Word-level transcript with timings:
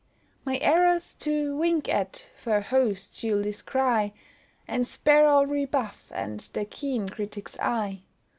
My 0.43 0.57
errors 0.63 1.13
do 1.13 1.55
"wink 1.55 1.87
at," 1.87 2.27
for 2.35 2.59
hosts 2.61 3.23
you'll 3.23 3.43
descry, 3.43 4.15
And 4.67 4.87
spare 4.87 5.27
all 5.27 5.45
rebuff, 5.45 6.11
and 6.11 6.39
the 6.39 6.65
keen 6.65 7.07
critic's 7.07 7.55
eye. 7.59 8.01